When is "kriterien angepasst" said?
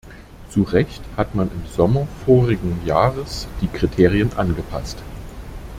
3.67-4.97